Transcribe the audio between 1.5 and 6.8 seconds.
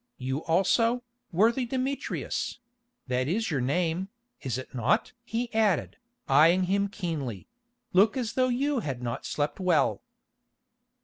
Demetrius—that is your name, is it not?" he added, eyeing